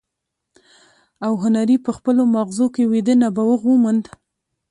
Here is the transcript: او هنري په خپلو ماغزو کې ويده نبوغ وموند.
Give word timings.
او 1.25 1.33
هنري 1.43 1.77
په 1.85 1.91
خپلو 1.97 2.21
ماغزو 2.35 2.67
کې 2.75 2.83
ويده 2.91 3.13
نبوغ 3.23 3.59
وموند. 3.67 4.05